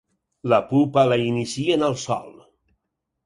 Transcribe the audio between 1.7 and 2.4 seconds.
al sòl.